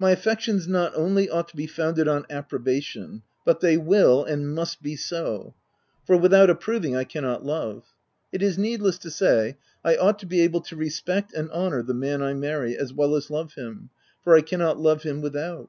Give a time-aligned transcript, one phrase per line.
[0.00, 3.76] My affections 276 THE TENANT not only ought to be founded on approbation, but they
[3.76, 5.54] will and must be so:
[6.04, 7.84] for without ap proving I cannot love.
[8.32, 11.94] It is needless to say I ought to be able to respect and honour the
[11.94, 13.90] man I marry as well as love him,
[14.24, 15.68] for I cannot love him without.